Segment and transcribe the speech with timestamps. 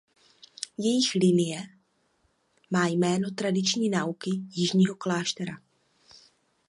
[0.77, 1.63] Jejich linie
[2.71, 5.59] má jméno Tradiční nauky jižního kláštera.